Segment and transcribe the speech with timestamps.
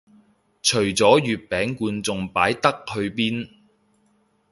[0.63, 3.47] 除咗月餅罐仲擺得去邊